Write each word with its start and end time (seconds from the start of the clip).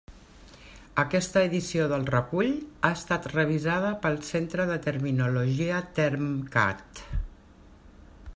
Aquesta 1.03 1.43
edició 1.49 1.85
del 1.91 2.07
recull 2.13 2.49
ha 2.57 2.91
estat 3.01 3.29
revisada 3.35 3.93
pel 4.07 4.19
centre 4.33 4.67
de 4.73 4.81
terminologia 4.89 5.85
TERMCAT. 6.01 7.07